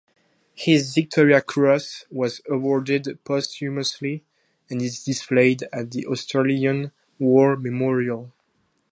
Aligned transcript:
His 0.55 0.95
Victoria 0.95 1.41
Cross 1.43 2.05
was 2.09 2.41
awarded 2.49 3.23
posthumously 3.23 4.23
and 4.67 4.81
is 4.81 5.03
displayed 5.03 5.65
at 5.71 5.91
the 5.91 6.07
Australian 6.07 6.91
War 7.19 7.55
Memorial. 7.55 8.33